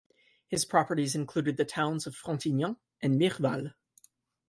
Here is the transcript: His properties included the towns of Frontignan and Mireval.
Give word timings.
His 0.47 0.65
properties 0.65 1.13
included 1.13 1.57
the 1.57 1.63
towns 1.63 2.07
of 2.07 2.15
Frontignan 2.15 2.77
and 3.03 3.19
Mireval. 3.19 3.75